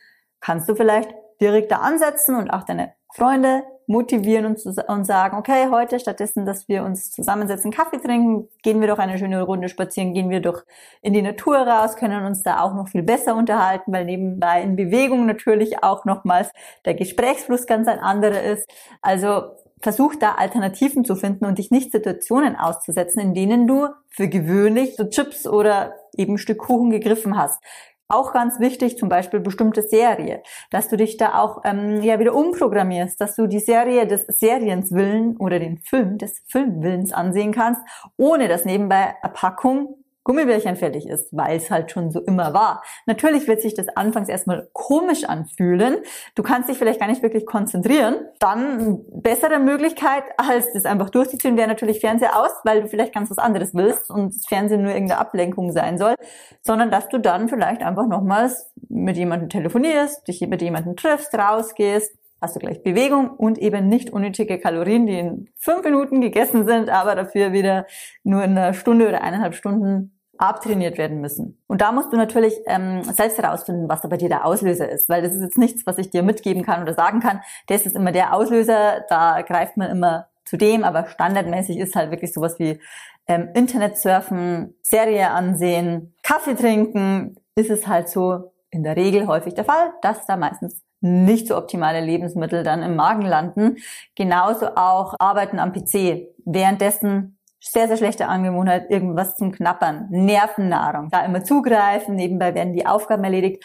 kannst 0.41 0.69
du 0.69 0.75
vielleicht 0.75 1.15
direkt 1.41 1.71
da 1.73 1.77
ansetzen 1.77 2.35
und 2.35 2.51
auch 2.51 2.65
deine 2.65 2.93
Freunde 3.15 3.63
motivieren 3.91 4.47
und, 4.47 4.65
und 4.89 5.05
sagen, 5.05 5.37
okay, 5.37 5.67
heute 5.69 5.99
stattdessen, 5.99 6.47
dass 6.47 6.69
wir 6.69 6.85
uns 6.85 7.11
zusammensetzen, 7.11 7.73
Kaffee 7.73 7.99
trinken, 7.99 8.49
gehen 8.63 8.81
wir 8.81 8.87
doch 8.87 8.99
eine 8.99 9.19
schöne 9.19 9.43
Runde 9.43 9.69
spazieren, 9.69 10.15
gehen 10.15 10.31
wir 10.31 10.41
doch 10.41 10.63
in 11.03 11.13
die 11.13 11.23
Natur 11.23 11.57
raus, 11.57 11.97
können 11.97 12.25
uns 12.25 12.45
da 12.45 12.61
auch 12.61 12.73
noch 12.73 12.87
viel 12.87 13.03
besser 13.03 13.35
unterhalten, 13.35 13.93
weil 13.93 14.05
nebenbei 14.05 14.63
in 14.63 14.77
Bewegung 14.77 15.27
natürlich 15.27 15.83
auch 15.83 16.05
nochmals 16.05 16.51
der 16.85 16.95
Gesprächsfluss 16.95 17.67
ganz 17.67 17.89
ein 17.89 17.99
anderer 17.99 18.43
ist. 18.43 18.71
Also 19.03 19.57
versuch 19.81 20.15
da 20.15 20.35
Alternativen 20.35 21.05
zu 21.05 21.17
finden 21.17 21.45
und 21.45 21.59
dich 21.59 21.73
nicht 21.73 21.91
Situationen 21.91 22.55
auszusetzen, 22.55 23.21
in 23.21 23.35
denen 23.35 23.67
du 23.67 23.89
für 24.09 24.29
gewöhnlich 24.29 24.95
so 24.95 25.09
Chips 25.09 25.49
oder 25.49 25.95
eben 26.17 26.39
Stück 26.39 26.59
Kuchen 26.59 26.91
gegriffen 26.91 27.37
hast. 27.37 27.61
Auch 28.11 28.33
ganz 28.33 28.59
wichtig, 28.59 28.99
zum 28.99 29.09
Beispiel 29.09 29.39
bestimmte 29.39 29.83
Serie, 29.83 30.43
dass 30.71 30.89
du 30.89 30.97
dich 30.97 31.17
da 31.17 31.41
auch 31.41 31.61
ähm, 31.65 32.03
ja 32.03 32.19
wieder 32.19 32.35
umprogrammierst, 32.35 33.21
dass 33.21 33.37
du 33.37 33.47
die 33.47 33.61
Serie 33.61 34.05
des 34.05 34.27
Seriens 34.27 34.91
Willen 34.91 35.37
oder 35.37 35.61
den 35.61 35.79
Film 35.79 36.19
des 36.19 36.43
Filmwillens 36.49 37.13
ansehen 37.13 37.53
kannst, 37.53 37.81
ohne 38.17 38.49
dass 38.49 38.65
nebenbei 38.65 39.15
Erpackung 39.23 39.95
Gummibärchen 40.25 40.77
fertig 40.77 41.09
ist, 41.09 41.29
weil 41.33 41.57
es 41.57 41.71
halt 41.71 41.91
schon 41.91 42.11
so 42.11 42.21
immer 42.21 42.53
war. 42.53 42.83
Natürlich 43.07 43.49
wird 43.49 43.63
sich 43.63 43.75
das 43.75 43.89
anfangs 43.89 44.29
erstmal 44.29 44.69
komisch 44.73 45.25
anfühlen. 45.25 45.99
Du 46.35 46.43
kannst 46.43 46.69
dich 46.69 46.79
vielleicht 46.79 47.01
gar 47.01 47.09
nicht 47.09 47.23
wirklich 47.23 47.47
konzentrieren. 47.47 48.17
Dann 48.39 49.01
bessere 49.11 49.59
Möglichkeit, 49.59 50.25
als 50.37 50.73
das 50.75 50.85
einfach 50.85 51.11
durchzuziehen, 51.11 51.57
wäre 51.57 51.69
natürlich 51.69 52.01
Fernseher 52.01 52.39
aus, 52.39 52.51
weil 52.65 52.83
du 52.83 52.89
vielleicht 52.89 53.15
ganz 53.15 53.31
was 53.31 53.39
anderes 53.39 53.75
willst 53.75 54.11
und 54.11 54.35
das 54.35 54.47
Fernsehen 54.47 54.83
nur 54.83 54.93
irgendeine 54.93 55.21
Ablenkung 55.21 55.73
sein 55.73 55.97
soll, 55.97 56.15
sondern 56.63 56.91
dass 56.91 57.09
du 57.09 57.19
dann 57.19 57.49
vielleicht 57.49 57.83
einfach 57.83 58.07
nochmals 58.07 58.71
mit 58.89 59.17
jemandem 59.17 59.49
telefonierst, 59.49 60.29
dich 60.29 60.41
mit 60.47 60.61
jemandem 60.61 60.97
triffst, 60.97 61.35
rausgehst, 61.35 62.20
hast 62.41 62.57
du 62.57 62.61
gleich 62.61 62.83
Bewegung 62.83 63.31
und 63.31 63.59
eben 63.59 63.89
nicht 63.89 64.11
unnötige 64.11 64.59
Kalorien, 64.59 65.07
die 65.07 65.19
in 65.19 65.49
fünf 65.57 65.85
Minuten 65.85 66.21
gegessen 66.21 66.67
sind, 66.67 66.89
aber 66.89 67.15
dafür 67.15 67.53
wieder 67.53 67.87
nur 68.23 68.43
in 68.43 68.57
einer 68.57 68.75
Stunde 68.75 69.09
oder 69.09 69.23
eineinhalb 69.23 69.55
Stunden 69.55 70.17
abtrainiert 70.39 70.97
werden 70.97 71.21
müssen. 71.21 71.63
Und 71.67 71.83
da 71.83 71.93
musst 71.93 72.13
du 72.13 72.17
natürlich 72.17 72.55
ähm, 72.67 73.03
selbst 73.03 73.37
herausfinden, 73.37 73.91
was 73.91 74.01
da 74.01 74.09
bei 74.09 74.17
dir 74.17 74.31
der 74.31 74.47
Auslöser 74.47 74.89
ist, 74.89 75.09
weil 75.09 75.23
das 75.23 75.35
ist 75.35 75.43
jetzt 75.43 75.59
nichts, 75.59 75.87
was 75.87 75.99
ich 75.99 76.09
dir 76.09 76.23
mitgeben 76.23 76.65
kann 76.65 76.83
oder 76.83 76.95
sagen 76.95 77.21
kann. 77.21 77.41
Das 77.67 77.85
ist 77.85 77.95
immer 77.95 78.11
der 78.11 78.35
Auslöser, 78.35 79.05
da 79.11 79.43
greift 79.43 79.77
man 79.77 79.91
immer 79.91 80.29
zudem, 80.47 80.83
aber 80.83 81.07
standardmäßig 81.07 81.77
ist 81.79 81.95
halt 81.95 82.11
wirklich 82.11 82.33
sowas 82.33 82.59
wie 82.59 82.81
ähm, 83.27 83.51
Internet 83.55 83.99
surfen, 83.99 84.75
Serie 84.83 85.31
ansehen, 85.31 86.15
Kaffee 86.23 86.55
trinken, 86.55 87.37
ist 87.55 87.71
es 87.71 87.87
halt 87.87 88.09
so 88.09 88.53
in 88.71 88.83
der 88.83 88.97
Regel 88.97 89.27
häufig 89.27 89.55
der 89.55 89.65
Fall, 89.65 89.93
dass 90.01 90.25
da 90.27 90.37
meistens 90.37 90.83
nicht 91.01 91.49
so 91.49 91.57
optimale 91.57 92.01
Lebensmittel 92.01 92.63
dann 92.63 92.83
im 92.83 92.97
Magen 92.97 93.23
landen. 93.23 93.77
Genauso 94.15 94.77
auch 94.77 95.15
Arbeiten 95.19 95.59
am 95.59 95.73
PC. 95.73 96.29
Währenddessen 96.45 97.39
sehr, 97.63 97.89
sehr 97.89 97.99
schlechte 97.99 98.27
Angewohnheit, 98.27 98.91
irgendwas 98.91 99.37
zum 99.37 99.53
Knappern, 99.53 100.09
Nervennahrung, 100.11 101.11
da 101.11 101.25
immer 101.25 101.45
zugreifen, 101.45 102.17
nebenbei 102.17 102.55
werden 102.55 102.73
die 102.73 102.87
Aufgaben 102.87 103.23
erledigt, 103.23 103.63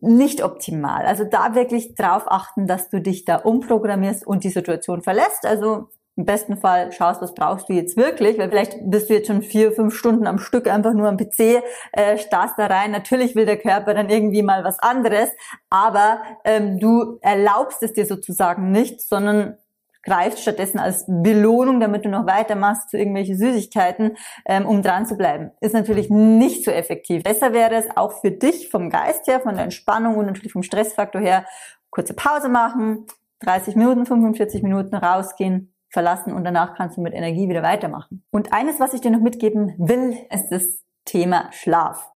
nicht 0.00 0.42
optimal. 0.44 1.04
Also 1.06 1.24
da 1.24 1.54
wirklich 1.54 1.94
drauf 1.94 2.24
achten, 2.26 2.66
dass 2.66 2.88
du 2.88 3.00
dich 3.00 3.24
da 3.24 3.36
umprogrammierst 3.36 4.26
und 4.26 4.44
die 4.44 4.50
Situation 4.50 5.02
verlässt. 5.02 5.44
Also 5.44 5.88
im 6.16 6.26
besten 6.26 6.58
Fall 6.58 6.92
schaust, 6.92 7.22
was 7.22 7.34
brauchst 7.34 7.68
du 7.68 7.72
jetzt 7.72 7.96
wirklich, 7.96 8.38
weil 8.38 8.50
vielleicht 8.50 8.78
bist 8.82 9.08
du 9.08 9.14
jetzt 9.14 9.28
schon 9.28 9.42
vier, 9.42 9.72
fünf 9.72 9.94
Stunden 9.94 10.26
am 10.26 10.38
Stück 10.38 10.68
einfach 10.68 10.92
nur 10.92 11.08
am 11.08 11.16
PC, 11.16 11.62
äh, 11.92 12.18
starrst 12.18 12.58
da 12.58 12.66
rein. 12.66 12.90
Natürlich 12.90 13.34
will 13.34 13.46
der 13.46 13.56
Körper 13.56 13.94
dann 13.94 14.10
irgendwie 14.10 14.42
mal 14.42 14.62
was 14.62 14.78
anderes, 14.78 15.30
aber 15.70 16.22
ähm, 16.44 16.78
du 16.78 17.18
erlaubst 17.22 17.82
es 17.82 17.94
dir 17.94 18.04
sozusagen 18.04 18.70
nicht, 18.70 19.00
sondern 19.00 19.56
greifst 20.02 20.40
stattdessen 20.40 20.78
als 20.78 21.04
Belohnung, 21.06 21.80
damit 21.80 22.04
du 22.04 22.08
noch 22.08 22.26
weitermachst 22.26 22.90
zu 22.90 22.98
irgendwelche 22.98 23.36
Süßigkeiten, 23.36 24.16
ähm, 24.46 24.66
um 24.66 24.82
dran 24.82 25.06
zu 25.06 25.16
bleiben. 25.16 25.52
Ist 25.60 25.74
natürlich 25.74 26.10
nicht 26.10 26.64
so 26.64 26.70
effektiv. 26.70 27.22
Besser 27.22 27.52
wäre 27.52 27.74
es 27.76 27.86
auch 27.96 28.20
für 28.20 28.32
dich 28.32 28.68
vom 28.68 28.90
Geist 28.90 29.26
her, 29.28 29.40
von 29.40 29.54
der 29.54 29.64
Entspannung 29.64 30.16
und 30.16 30.26
natürlich 30.26 30.52
vom 30.52 30.62
Stressfaktor 30.62 31.20
her, 31.20 31.46
kurze 31.90 32.14
Pause 32.14 32.48
machen, 32.48 33.06
30 33.40 33.76
Minuten, 33.76 34.04
45 34.06 34.62
Minuten 34.62 34.94
rausgehen, 34.94 35.72
verlassen 35.92 36.32
und 36.32 36.44
danach 36.44 36.74
kannst 36.74 36.96
du 36.96 37.02
mit 37.02 37.14
Energie 37.14 37.48
wieder 37.48 37.62
weitermachen. 37.62 38.24
Und 38.30 38.52
eines, 38.52 38.80
was 38.80 38.94
ich 38.94 39.00
dir 39.00 39.10
noch 39.10 39.20
mitgeben 39.20 39.74
will, 39.78 40.16
ist 40.30 40.48
das 40.48 40.82
Thema 41.04 41.48
Schlaf. 41.52 42.10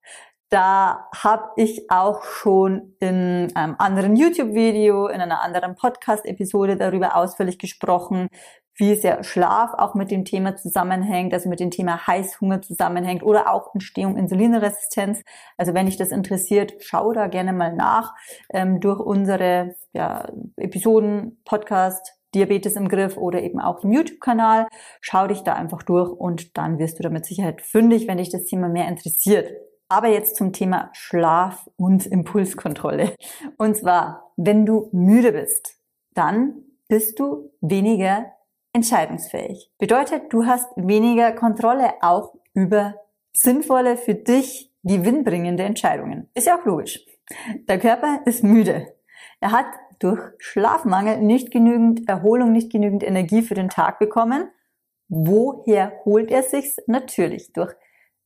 Da 0.49 1.09
habe 1.15 1.51
ich 1.57 1.91
auch 1.91 2.23
schon 2.23 2.95
in 3.01 3.51
einem 3.57 3.75
anderen 3.79 4.15
YouTube-Video, 4.15 5.09
in 5.09 5.21
einer 5.21 5.43
anderen 5.43 5.75
Podcast-Episode 5.75 6.77
darüber 6.77 7.17
ausführlich 7.17 7.59
gesprochen, 7.59 8.29
wie 8.77 8.95
sehr 8.95 9.25
Schlaf 9.25 9.73
auch 9.75 9.95
mit 9.95 10.11
dem 10.11 10.25
Thema 10.25 10.55
zusammenhängt, 10.55 11.33
also 11.33 11.49
mit 11.49 11.61
dem 11.61 11.71
Thema 11.71 12.07
Heißhunger 12.07 12.63
zusammenhängt 12.63 13.23
oder 13.23 13.53
auch 13.53 13.75
Entstehung 13.75 14.17
Insulinresistenz. 14.17 15.23
Also 15.57 15.75
wenn 15.75 15.87
dich 15.87 15.97
das 15.97 16.11
interessiert, 16.11 16.75
schau 16.81 17.13
da 17.13 17.27
gerne 17.27 17.53
mal 17.53 17.75
nach 17.75 18.15
ähm, 18.51 18.81
durch 18.81 19.01
unsere 19.01 19.75
ja, 19.93 20.29
Episoden, 20.57 21.41
Podcast, 21.45 22.16
Diabetes 22.37 22.77
im 22.77 22.89
Griff 22.89 23.17
oder 23.17 23.43
eben 23.43 23.61
auch 23.61 23.83
im 23.83 23.93
YouTube-Kanal. 23.93 24.69
Schau 25.01 25.27
dich 25.27 25.43
da 25.43 25.55
einfach 25.55 25.83
durch 25.83 26.11
und 26.13 26.57
dann 26.57 26.79
wirst 26.79 26.99
du 26.99 27.03
da 27.03 27.11
mit 27.11 27.25
Sicherheit 27.25 27.63
fündig, 27.63 28.07
wenn 28.07 28.19
dich 28.19 28.31
das 28.31 28.45
Thema 28.45 28.69
mehr 28.69 28.89
interessiert. 28.89 29.51
Aber 29.89 30.09
jetzt 30.09 30.37
zum 30.37 30.53
Thema 30.53 30.91
Schlaf 30.93 31.69
und 31.77 32.07
Impulskontrolle. 32.07 33.15
Und 33.57 33.77
zwar, 33.77 34.33
wenn 34.37 34.67
du 34.67 34.91
müde 34.93 35.33
bist, 35.33 35.77
dann 36.15 36.65
bist 36.89 37.19
du 37.19 37.53
weniger 37.61 38.27
entscheidungsfähig. 38.73 39.73
Bedeutet, 39.79 40.33
du 40.33 40.45
hast 40.45 40.69
weniger 40.77 41.33
Kontrolle 41.33 41.95
auch 42.03 42.35
über 42.53 42.97
sinnvolle, 43.33 43.97
für 43.97 44.15
dich 44.15 44.73
gewinnbringende 44.83 45.63
Entscheidungen. 45.63 46.29
Ist 46.35 46.47
ja 46.47 46.59
auch 46.59 46.65
logisch. 46.65 47.05
Der 47.69 47.79
Körper 47.79 48.21
ist 48.25 48.45
müde. 48.45 48.95
Er 49.41 49.53
hat 49.53 49.67
durch 49.99 50.21
Schlafmangel 50.39 51.19
nicht 51.19 51.51
genügend 51.51 52.09
Erholung, 52.09 52.53
nicht 52.53 52.71
genügend 52.71 53.03
Energie 53.03 53.43
für 53.43 53.55
den 53.55 53.69
Tag 53.69 53.99
bekommen. 53.99 54.51
Woher 55.09 55.93
holt 56.05 56.31
er 56.31 56.43
sich's? 56.43 56.77
Natürlich 56.87 57.53
durch 57.53 57.75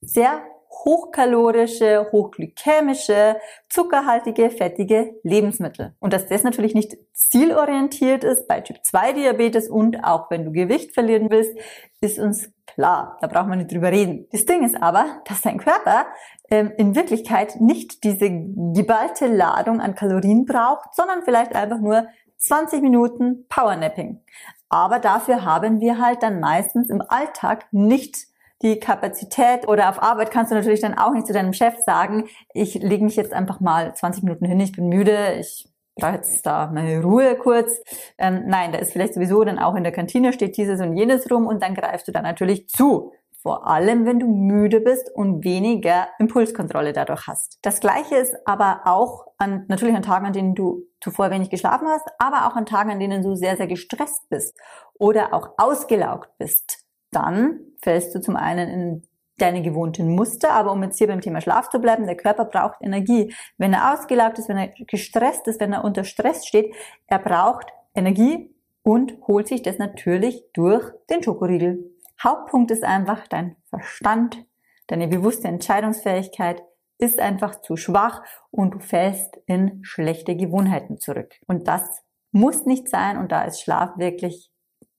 sehr 0.01 0.43
hochkalorische, 0.71 2.07
hochglykämische, 2.13 3.37
zuckerhaltige, 3.69 4.51
fettige 4.51 5.15
Lebensmittel. 5.23 5.95
Und 5.99 6.13
dass 6.13 6.27
das 6.27 6.43
natürlich 6.43 6.75
nicht 6.75 6.97
zielorientiert 7.13 8.25
ist 8.25 8.47
bei 8.49 8.61
Typ 8.61 8.79
2 8.83 9.13
Diabetes 9.13 9.69
und 9.69 10.05
auch 10.05 10.31
wenn 10.31 10.45
du 10.45 10.53
Gewicht 10.53 10.95
verlieren 10.95 11.29
willst, 11.31 11.57
ist 12.01 12.19
uns 12.19 12.51
klar. 12.67 13.19
Da 13.21 13.27
braucht 13.27 13.49
man 13.49 13.59
nicht 13.59 13.73
drüber 13.73 13.91
reden. 13.91 14.27
Das 14.33 14.47
Ding 14.47 14.65
ist 14.65 14.81
aber, 14.81 15.21
dass 15.27 15.43
dein 15.43 15.59
Körper 15.59 16.07
ähm, 16.51 16.73
in 16.79 16.95
Wirklichkeit 16.95 17.61
nicht 17.61 18.05
diese 18.05 18.31
geballte 18.31 19.27
Ladung 19.27 19.81
an 19.81 19.95
Kalorien 19.95 20.47
braucht, 20.47 20.95
sondern 20.95 21.23
vielleicht 21.23 21.55
einfach 21.55 21.79
nur 21.79 22.07
20 22.39 22.81
Minuten 22.81 23.47
Powernapping. 23.49 24.21
Aber 24.69 24.99
dafür 25.01 25.45
haben 25.45 25.81
wir 25.81 25.99
halt 25.99 26.23
dann 26.23 26.41
meistens 26.41 26.91
im 26.91 27.03
Alltag 27.03 27.67
nicht 27.73 28.30
die 28.63 28.79
Kapazität 28.79 29.67
oder 29.69 29.89
auf 29.89 30.03
Arbeit 30.03 30.31
kannst 30.31 30.53
du 30.53 30.55
natürlich 30.55 30.81
dann 30.81 30.99
auch 30.99 31.13
nicht 31.13 31.27
zu 31.27 31.33
deinem 31.33 31.53
Chef 31.53 31.77
sagen, 31.85 32.29
ich 32.53 32.75
lege 32.75 33.05
mich 33.05 33.17
jetzt 33.17 33.33
einfach 33.33 33.61
mal 33.61 33.95
20 33.95 34.23
Minuten 34.23 34.45
hin, 34.45 34.61
ich 34.61 34.73
bin 34.73 34.89
müde, 34.89 35.37
ich 35.39 35.67
brauche 35.97 36.15
jetzt 36.15 36.45
da 36.45 36.71
meine 36.73 37.03
Ruhe 37.03 37.37
kurz. 37.37 37.81
Ähm, 38.19 38.45
nein, 38.47 38.73
da 38.73 38.79
ist 38.79 38.93
vielleicht 38.93 39.15
sowieso 39.15 39.43
dann 39.45 39.59
auch 39.59 39.75
in 39.75 39.83
der 39.83 39.93
Kantine 39.93 40.33
steht 40.33 40.57
dieses 40.57 40.81
und 40.81 40.97
jenes 40.97 41.31
rum 41.31 41.47
und 41.47 41.63
dann 41.63 41.75
greifst 41.75 42.09
du 42.09 42.13
da 42.13 42.23
natürlich 42.23 42.69
zu. 42.69 43.13
Vor 43.43 43.67
allem, 43.67 44.05
wenn 44.05 44.19
du 44.19 44.27
müde 44.27 44.81
bist 44.81 45.11
und 45.15 45.45
weniger 45.45 46.09
Impulskontrolle 46.19 46.93
dadurch 46.93 47.27
hast. 47.27 47.59
Das 47.63 47.81
Gleiche 47.81 48.17
ist 48.17 48.37
aber 48.45 48.83
auch 48.85 49.29
an, 49.39 49.65
natürlich 49.69 49.97
an 49.97 50.03
Tagen, 50.03 50.27
an 50.27 50.35
denen 50.35 50.55
du 50.55 50.83
zuvor 51.01 51.31
wenig 51.31 51.49
geschlafen 51.49 51.89
hast, 51.89 52.07
aber 52.19 52.47
auch 52.47 52.57
an 52.57 52.67
Tagen, 52.67 52.91
an 52.91 53.01
denen 53.01 53.23
du 53.23 53.35
sehr, 53.37 53.57
sehr 53.57 53.67
gestresst 53.67 54.29
bist 54.29 54.55
oder 54.99 55.33
auch 55.33 55.55
ausgelaugt 55.57 56.29
bist 56.37 56.85
dann 57.11 57.61
fällst 57.83 58.15
du 58.15 58.21
zum 58.21 58.37
einen 58.37 58.69
in 58.69 59.03
deine 59.41 59.63
gewohnten 59.63 60.15
Muster, 60.15 60.53
aber 60.53 60.73
um 60.73 60.83
jetzt 60.83 60.99
hier 60.99 61.07
beim 61.07 61.21
Thema 61.21 61.41
Schlaf 61.41 61.71
zu 61.71 61.81
bleiben, 61.81 62.07
der 62.07 62.17
Körper 62.17 62.45
braucht 62.45 62.83
Energie. 62.83 63.35
Wenn 63.57 63.73
er 63.73 63.95
ausgelaugt 63.95 64.39
ist, 64.39 64.49
wenn 64.49 64.59
er 64.59 64.69
gestresst 64.87 65.47
ist, 65.49 65.61
wenn 65.61 65.73
er 65.73 65.85
unter 65.85 66.05
Stress 66.05 66.47
steht, 66.47 66.75
er 67.07 67.19
braucht 67.19 67.67
Energie 67.95 68.55
und 68.83 69.19
holt 69.27 69.49
sich 69.49 69.63
das 69.63 69.79
natürlich 69.79 70.45
durch 70.53 70.91
den 71.09 71.23
Schokoriegel. 71.23 71.91
Hauptpunkt 72.23 72.71
ist 72.71 72.85
einfach 72.85 73.27
dein 73.29 73.57
Verstand, 73.69 74.45
deine 74.89 75.09
bewusste 75.09 75.49
Entscheidungsfähigkeit 75.49 76.63
ist 76.99 77.19
einfach 77.19 77.63
zu 77.63 77.77
schwach 77.77 78.23
und 78.51 78.75
du 78.75 78.79
fällst 78.79 79.39
in 79.47 79.81
schlechte 79.83 80.37
Gewohnheiten 80.37 80.99
zurück. 80.99 81.35
Und 81.47 81.67
das 81.67 82.03
muss 82.31 82.67
nicht 82.67 82.89
sein 82.89 83.17
und 83.17 83.33
da 83.33 83.43
ist 83.45 83.63
Schlaf 83.63 83.97
wirklich 83.97 84.50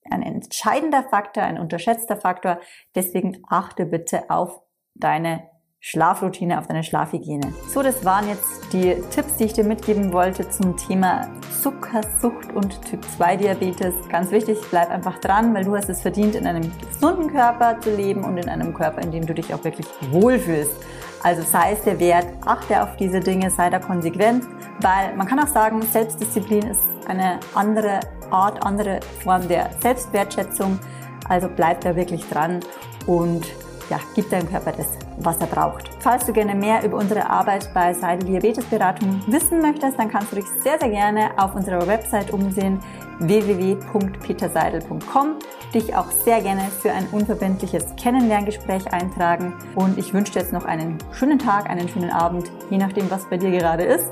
ein 0.10 0.24
entscheidender 0.24 1.04
Faktor, 1.04 1.44
ein 1.44 1.60
unterschätzter 1.60 2.18
Faktor. 2.18 2.60
Deswegen 2.96 3.44
achte 3.48 3.86
bitte 3.86 4.30
auf 4.30 4.62
deine 4.96 5.50
Schlafroutine, 5.84 6.60
auf 6.60 6.68
deine 6.68 6.84
Schlafhygiene. 6.84 7.54
So, 7.68 7.82
das 7.82 8.06
waren 8.06 8.28
jetzt 8.30 8.72
die 8.72 9.02
Tipps, 9.10 9.38
die 9.38 9.46
ich 9.46 9.54
dir 9.54 9.64
mitgeben 9.64 10.14
wollte 10.14 10.48
zum 10.48 10.78
Thema 10.78 11.28
Zuckersucht 11.60 12.54
und 12.54 12.84
Typ 12.84 13.04
2 13.04 13.38
Diabetes. 13.38 13.96
Ganz 14.08 14.30
wichtig, 14.30 14.60
bleib 14.70 14.92
einfach 14.92 15.18
dran, 15.18 15.56
weil 15.56 15.66
du 15.66 15.76
hast 15.76 15.90
es 15.90 16.02
verdient, 16.02 16.36
in 16.36 16.46
einem 16.46 16.72
gesunden 16.88 17.32
Körper 17.32 17.80
zu 17.82 17.96
leben 17.96 18.24
und 18.24 18.38
in 18.38 18.48
einem 18.48 18.76
Körper, 18.76 19.02
in 19.02 19.12
dem 19.12 19.26
du 19.26 19.34
dich 19.34 19.52
auch 19.56 19.64
wirklich 19.64 19.88
wohlfühlst. 20.12 20.76
Also 21.24 21.42
sei 21.42 21.72
es 21.72 21.82
der 21.82 22.00
Wert, 22.00 22.28
achte 22.46 22.84
auf 22.84 22.96
diese 22.98 23.20
Dinge, 23.20 23.50
sei 23.50 23.72
da 23.72 23.80
konsequent, 23.80 24.44
weil 24.82 25.16
man 25.16 25.26
kann 25.26 25.40
auch 25.40 25.48
sagen, 25.48 25.82
Selbstdisziplin 25.82 26.68
ist 26.68 26.82
eine 27.08 27.40
andere 27.56 28.02
Art, 28.32 28.66
andere 28.66 29.00
Form 29.24 29.48
der 29.48 29.70
Selbstwertschätzung. 29.82 30.80
Also 31.28 31.50
bleib 31.54 31.82
da 31.82 31.96
wirklich 31.96 32.28
dran 32.28 32.62
und 33.06 33.46
ja, 33.92 34.00
gib 34.16 34.30
deinem 34.30 34.50
Körper 34.50 34.72
das, 34.72 34.88
was 35.18 35.38
er 35.40 35.48
braucht. 35.48 35.90
Falls 36.00 36.26
du 36.26 36.32
gerne 36.32 36.56
mehr 36.56 36.82
über 36.84 36.96
unsere 36.98 37.30
Arbeit 37.30 37.70
bei 37.74 37.94
Seidel 37.94 38.26
Diabetesberatung 38.26 39.22
wissen 39.28 39.62
möchtest, 39.62 40.00
dann 40.00 40.10
kannst 40.10 40.32
du 40.32 40.38
dich 40.38 40.46
sehr, 40.64 40.80
sehr 40.80 40.90
gerne 40.90 41.32
auf 41.38 41.54
unserer 41.54 41.86
Website 41.86 42.32
umsehen 42.32 42.80
www.peterseidel.com, 43.20 45.36
dich 45.74 45.94
auch 45.96 46.10
sehr 46.10 46.42
gerne 46.42 46.64
für 46.82 46.92
ein 46.92 47.08
unverbindliches 47.12 47.96
Kennenlerngespräch 48.02 48.94
eintragen 48.94 49.54
und 49.76 49.98
ich 49.98 50.14
wünsche 50.14 50.32
dir 50.34 50.40
jetzt 50.40 50.54
noch 50.54 50.66
einen 50.66 50.98
schönen 51.12 51.38
Tag, 51.38 51.70
einen 51.70 51.90
schönen 51.90 52.12
Abend, 52.12 52.50
je 52.70 52.78
nachdem, 52.78 53.12
was 53.12 53.30
bei 53.30 53.36
dir 53.38 53.52
gerade 53.52 53.84
ist. 53.84 54.08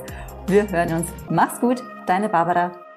Wir 0.47 0.69
hören 0.69 0.93
uns. 0.93 1.07
Mach's 1.29 1.61
gut, 1.61 1.81
deine 2.05 2.27
Barbara. 2.27 2.88